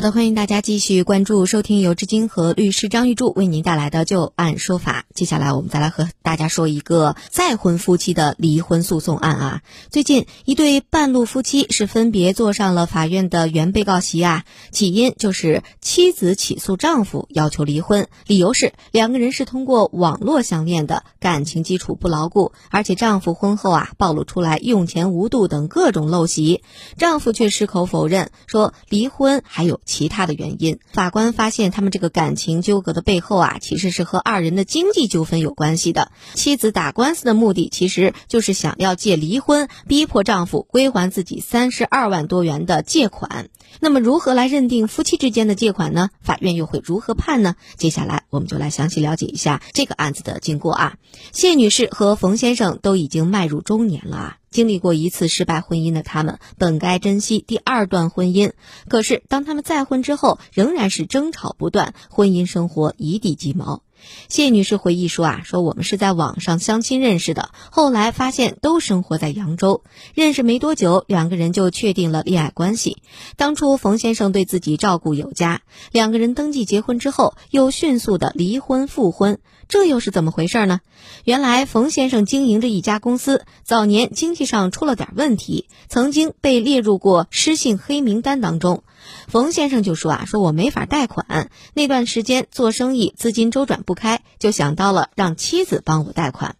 [0.00, 5.04] 好的，欢迎大家继续关注收听由志金和律师张玉柱为您带来的就案说法。
[5.14, 9.62] 接下来我们再来和大家说一个再婚夫妻的离婚诉讼案啊。
[9.90, 26.62] 最近一对半路夫妻是分别坐上了法院的原被告席啊，起因就是妻子起诉丈夫要求离婚，理由是两个人是通过网络相恋的，感情基础不牢固，而且丈夫婚后啊暴露出来用钱无度等各种陋习，
[26.96, 29.78] 丈夫却矢口否认说离婚还有。
[29.90, 36.12] 其他的原因，法官发现他们这个感情纠葛的背后啊，其实是和二人的经济纠纷有关系的。
[36.34, 43.48] 妻子打官司的目的，其实就是想要借离婚逼迫丈夫归还自己三十二万多元的借款。
[43.78, 46.10] 那么，如何来认定夫妻之间的借款呢？
[46.20, 47.54] 法院又会如何判呢？
[47.76, 50.96] 接下来，我们就来详细了解一下这个案子的经过啊。
[51.32, 54.36] 谢女士和冯先生都已经迈入中年了啊。
[54.50, 58.50] 经历过一次失败婚姻的他们，本该珍惜第二段婚姻。
[58.88, 63.82] 可是，当他们再婚之后，仍然是争吵不断，婚姻生活一地鸡毛。
[64.28, 69.82] 谢女士回忆说：“啊，说我们是在网上相亲认识的，后来发现都生活在扬州，
[70.14, 72.98] 认识没多久，两个人就确定了恋爱关系。
[73.36, 75.62] 当初冯先生对自己照顾有加，
[75.92, 80.80] 两个人登记结婚之后，又迅速的离婚复婚，这又是怎么回事呢？
[81.24, 88.82] 原来冯先生经营着一家公司，早年经济上出了点问题，曾经被列入过失信黑名单当中。”
[89.26, 96.54] 冯先生就说啊，说我没法贷款，那段时间做生意资金周转不开，就想到了让妻子帮我贷款。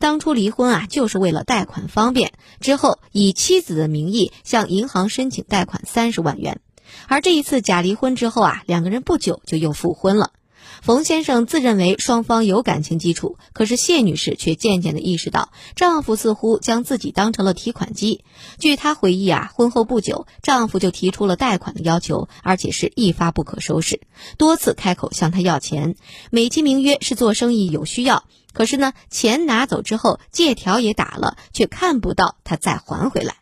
[0.00, 6.60] 当初离婚啊，就是为了贷款方便，之后以妻子的名义向银行申请贷款三十万元，
[7.06, 10.32] 而这一次假离婚之后啊，两个人不久就又复婚了。
[10.82, 18.24] 冯先生自认为双方有感情基础，可是谢女士却渐渐地意识到，丈夫似乎将自己当成了提款机。
[18.58, 24.00] 据她回忆啊，婚后不久，丈夫就提出了贷款的要求，而且是一发不可收拾，
[24.38, 25.94] 多次开口向她要钱，
[26.30, 28.24] 美其名曰是做生意有需要。
[28.52, 33.36] 可是呢，钱拿走之后，借条也打了，却看不到他再还回来。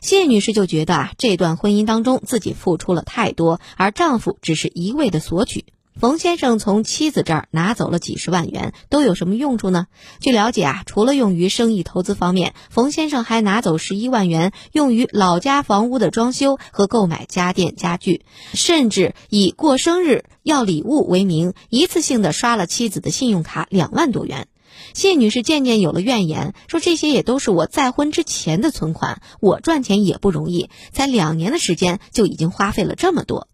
[0.00, 5.66] 谢女士就觉得啊，这段婚姻当中自己付出了太多，而丈夫只是一味的索取。
[6.00, 9.86] 冯先生从妻子这儿拿走了几十万元，都有什么用处呢？
[10.18, 18.24] 据了解啊，除了用于生意投资方面，冯先生还拿走十一万元用于老家房屋的装修和购买家电家具，
[18.54, 24.48] 甚至以过生日要礼物为名，一次性的刷了妻子的信用卡两万多元。
[24.94, 33.46] 谢女士渐渐有了怨言，说这些也都是我再婚之前的存款，我赚钱也不容易，才两年的时间就已经花费了这么多。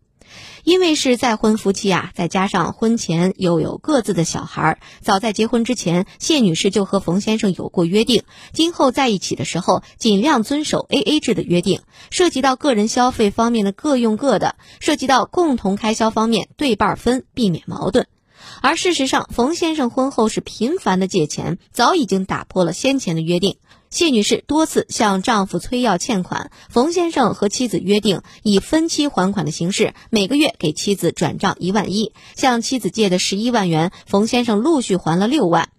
[0.65, 8.23] 因为是再婚夫妻啊，再加上婚前又有各自的小孩，早在结婚之前，谢女士就和冯先生有过约定，
[8.53, 18.07] 今后在一起的时候尽量遵守 A A 制的约定，涉及到个人消费方面的各用各的，涉及到共同开销方面对半分，避免矛盾。
[18.63, 23.57] 而事实上，冯先生婚后是频繁的借钱，早已经打破了先前的约定。
[23.91, 32.13] 谢女士多次向丈夫催要欠款，冯先生和妻子约定以分期还款的形式，每个月给妻子转账一万一。
[32.37, 35.71] 向妻子借的十一万元，冯先生陆续还了六万。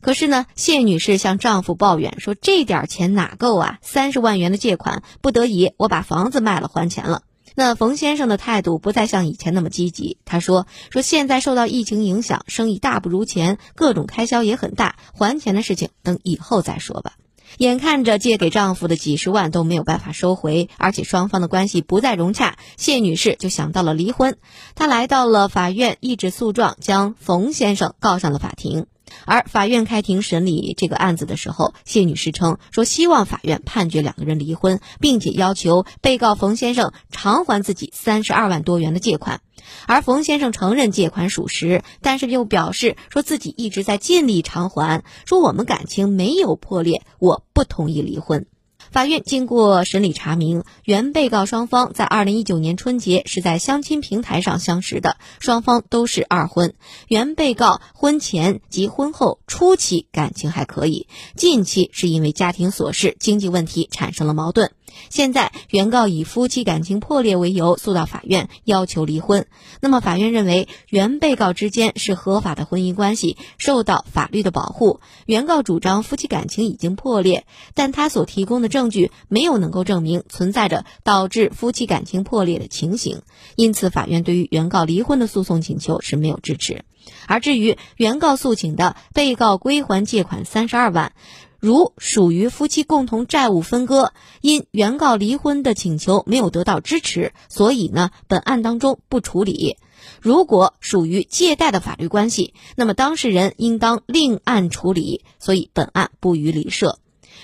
[0.00, 3.78] 可是呢，谢女士向丈夫抱怨说：“这点钱哪够啊？
[3.82, 7.22] 三十万元的借款，不得已我把房子卖了还钱了。”
[7.54, 10.18] 那冯先生的态度不再像以前那么积极。
[10.24, 17.14] 他说：“说现在受到疫情影响，生意大不如前，各种开销也很大，还钱的事情等以后再说吧。”
[17.58, 24.38] 眼看着借给丈夫的几十万都没有办法收回，而且双方的关系不再融洽，谢女士就想到了离婚。
[24.76, 28.86] 她来到了法院，一纸诉状将冯先生告上了法庭。
[29.26, 39.40] 而法院开庭审理这个案子的时候，谢女士称说希望法院判决两个人离婚，并且要求被告冯先生偿还自己三十二万多元的借款。
[39.86, 48.46] 而冯先生承认借款属实，但是又表示说自己一直在尽力偿还，说我们感情没有破裂，我不同意离婚。
[48.90, 56.74] 法院经过审理查明，原被告双方在二零一九年春节是在相亲平台上相识的，双方都是二婚。
[57.06, 61.06] 原被告婚前及婚后初期感情还可以，
[61.36, 64.72] 近期是因为家庭琐事、经济问题产生了矛盾。
[65.08, 69.46] 现在原告以夫妻感情破裂为由诉到法院，要求离婚。
[69.80, 75.00] 那么法院认为，原被告之间是合法的婚姻关系，受到法律的保护。
[75.26, 83.22] 原告主张夫妻感情已经破裂，但他所提供的证据没有能够证明存在着导致夫妻感情破裂的情形，
[83.56, 86.84] 因此法院对于原告离婚的诉讼请求是没有支持。
[87.26, 91.12] 而至于原告诉请的被告归还借款三十二万。
[91.60, 99.76] 如属于夫妻共同债务分割，因原告离婚的请求没有得到支持，所以呢，本案当中不处理。
[100.22, 106.98] 如果属于借贷的法律关系，那么当事人应当另案处理，所以本案不予理涉。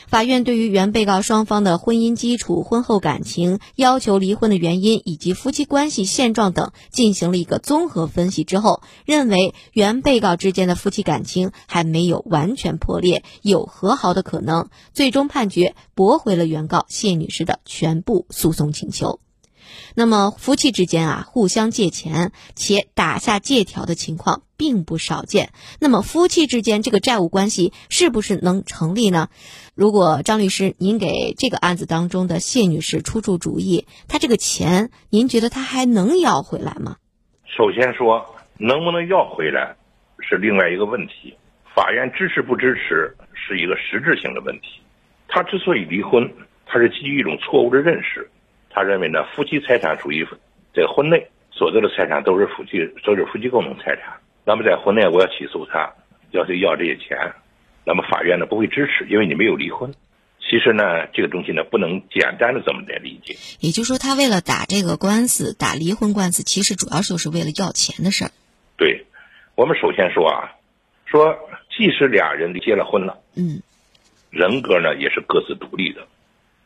[0.09, 19.21] 法院对于原被告双方的婚姻基础、婚后感情、要求离婚的原因以及夫妻关系现状等进行了一个综合分析之后，认为原被告之间的夫妻感情还没有完全破裂，有和好的可能，最终判决驳回了原告谢女士的全部诉讼请求。
[19.94, 25.50] 那么夫妻之间啊，互相借钱且打下借条的情况并不少见。
[25.81, 29.28] 那么夫妻之间这个债务关系是不是能成立呢？
[29.75, 36.96] 如果张律师您给这个案子当中的谢女士出出主意，她这个钱您觉得她还能要回来吗？
[37.44, 39.76] 首先说能不能要回来
[40.20, 41.37] 是另外一个问题，
[41.75, 44.81] 法院支持不支持是一个实质性的问题。
[45.28, 46.31] 他之所以离婚，
[46.67, 48.31] 他是基于一种错误的认识。
[48.76, 50.23] 他认为呢，夫妻财产属于
[50.75, 54.20] 在婚内所得的财产都是夫妻，都是夫妻共同财产。
[54.44, 55.94] 那么在婚内我要起诉他，
[56.32, 57.17] 要求要这些钱，
[57.87, 59.94] 那么法院呢不会支持，因为你没有离婚。
[60.40, 63.34] 其实呢，这个东西呢不能简单的这么来理解。
[63.61, 68.31] 也就是说，他为了打这个官司，打离婚官司，其实主要就是为了要钱的事儿。
[68.76, 69.06] 对，
[69.55, 70.52] 我们首先说啊，
[71.06, 71.34] 说
[71.75, 73.62] 即使俩人结了婚了，嗯，
[74.28, 76.06] 人格呢也是各自独立的，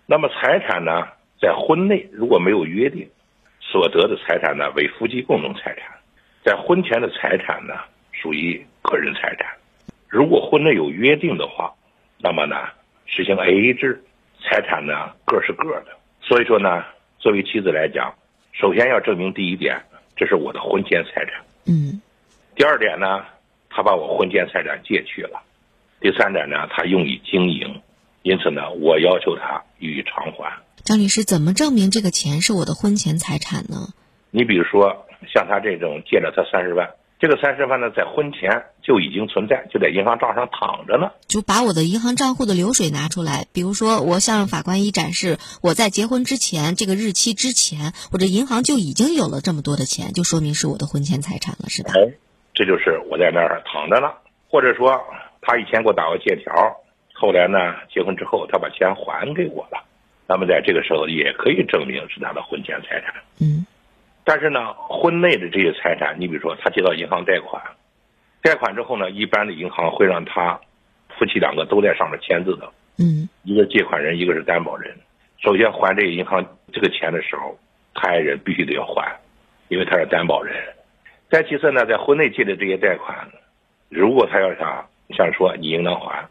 [0.07, 1.07] 那么财产呢？
[1.41, 3.09] 在婚内如果没有约定，
[3.61, 5.85] 所得的财产呢为夫妻共同财产，
[6.45, 7.75] 在婚前的财产呢
[8.13, 9.47] 属于个人财产。
[10.09, 11.73] 如果婚内有约定的话，
[12.19, 12.57] 那么呢
[13.07, 14.03] 实行 AA 制，
[14.43, 15.87] 财产呢各是各的。
[16.21, 16.85] 所以说呢，
[17.19, 18.13] 作为妻子来讲，
[18.53, 19.81] 首先要证明第一点，
[20.17, 21.35] 这是我的婚前财产。
[21.67, 22.01] 嗯。
[22.55, 23.25] 第二点呢，
[23.71, 25.43] 他把我婚前财产借去了。
[26.01, 27.81] 第三点呢，他用以经营，
[28.23, 30.53] 因此呢，我要求他予以偿还。
[30.91, 33.95] 张律师，怎么证明这个钱是我的婚前财产呢？
[34.33, 36.91] 你比如说，像他这种借了他三十万，
[37.21, 41.13] 这个三十万呢，在婚前就已经存在，就在银行账上躺着呢。
[41.29, 51.93] 就把我的银行账户的流水拿出来，比如说，我向法官一展示，我在结婚之前这个日期之前，我这银行就已经有了这么多的钱，就说明是我的婚前财产了，是吧？
[51.95, 52.01] 哎，
[52.53, 54.11] 这就是我在那儿躺着呢。
[54.49, 55.01] 或者说，
[55.41, 56.53] 他以前给我打过借条，
[57.15, 57.59] 后来呢，
[57.95, 59.87] 结婚之后他把钱还给我了。
[60.31, 63.13] 那么在这个时候也可以证明是他的婚前财产。
[63.41, 63.67] 嗯，
[64.23, 67.61] 但是呢，婚内的这些财产，你比如说他接到银行贷款，
[68.41, 70.57] 贷款之后呢，一般的银行会让他
[71.19, 72.73] 夫妻两个都在上面签字的。
[73.01, 74.97] 嗯，一个借款人，一个是担保人。
[75.43, 77.59] 首先还这个银行这个钱的时候，
[77.93, 79.13] 他爱人必须得要还，
[79.67, 80.55] 因为他是担保人。
[81.29, 83.29] 再其次呢，在婚内借的这些贷款，
[83.89, 84.87] 如果他要想
[85.17, 86.25] 想说你应当还，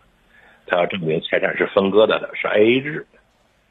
[0.68, 3.06] 他要证明财产是分割的的，是 AA 制。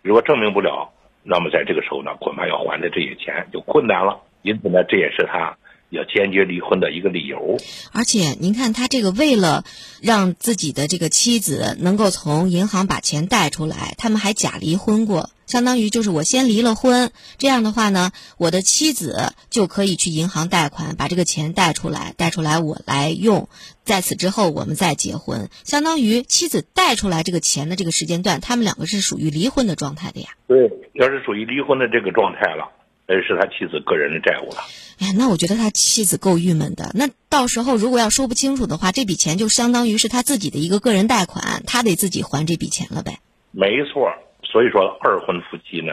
[0.09, 0.91] 如果证明不了，
[1.23, 4.19] 那么在这个时候呢，恐怕要还的这些钱就困难了。
[4.41, 5.55] 因此呢，这也是他
[5.91, 7.57] 要坚决离婚的一个理由。
[7.93, 9.65] 而且，您看他这个为了
[10.01, 15.31] 让自己的这个妻子能够从银行把钱贷出来，他们还假离婚过。
[15.47, 23.49] 相当于就是我先离了婚，这样的话呢，我的妻子就可以去银行贷款，把这个钱贷出来，贷出来我来用。
[23.83, 30.29] 在此之后，我们再结婚，相当于妻子贷出来这个钱的这个时间段，他们两个是属于离婚的状态的呀。
[30.47, 32.71] 对，要是属于离婚的这个状态了，
[33.09, 34.59] 那是他妻子个人的债务了。
[35.01, 36.91] 哎呀，那我觉得他妻子够郁闷的。
[36.95, 43.21] 那到时候如果要说不清楚的话，这笔钱就相当于是他自己的一个个人贷款，他得自己还这笔钱了呗。
[43.51, 44.13] 没错。
[44.45, 45.93] 所以说，二婚夫妻呢，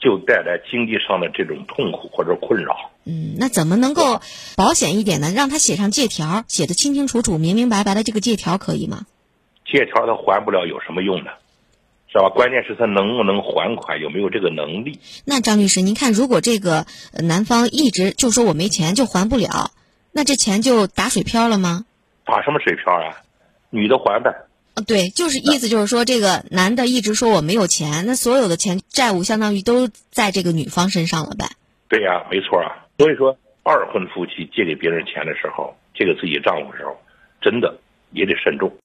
[0.00, 2.90] 就带来经济上的这种痛苦或者困扰。
[3.04, 4.20] 嗯，那怎么能够
[4.56, 5.32] 保险一点呢？
[5.34, 9.06] 让他写上借条，写的清清楚楚、明明白白的这个借条可以吗？
[9.64, 11.30] 借条他还不了，有什么用呢？
[12.12, 12.28] 是吧？
[12.28, 15.00] 关键是他能不能还款，有没有这个能力？
[15.24, 19.70] 那张律师，您看，如果这个男方一直就说我没钱，就还不了，
[20.12, 21.86] 那这钱就打水漂了吗？
[22.26, 23.16] 打什么水漂啊？
[23.70, 24.30] 女的还呗。
[24.74, 31.46] 啊，对，就是意思就是说，这个男的一直说我没有钱，那所有的钱债务相当于都在这个女方身上了呗？
[31.88, 32.88] 对呀，没错啊。
[32.98, 36.96] 所以说，二婚夫妻借给别人钱的时候，借给自己丈夫的时候，
[37.40, 37.78] 真的
[38.12, 38.72] 也得慎重。